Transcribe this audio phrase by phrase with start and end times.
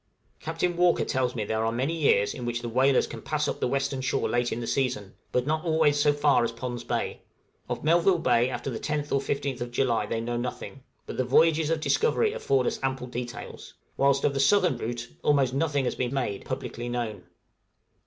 [0.39, 3.59] Captain Walker tells me there are many years in which the whalers can pass up
[3.59, 7.21] the western shore late in the season, but not always so far as Pond's Bay;
[7.69, 11.69] of Melville Bay after the 10th or 15th July they know nothing, but the voyages
[11.69, 16.15] of discovery afford us ample details; whilst of the southern route almost nothing has been
[16.15, 17.25] made publicly known.